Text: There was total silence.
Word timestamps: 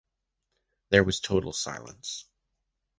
There 0.89 1.03
was 1.03 1.19
total 1.19 1.53
silence. 1.53 2.25